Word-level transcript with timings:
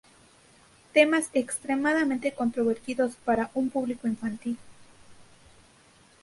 Temas 0.93 1.29
extremadamente 1.31 2.31
controvertidos 2.33 3.13
para 3.23 3.51
un 3.53 3.69
público 3.69 4.07
infantil. 4.07 4.57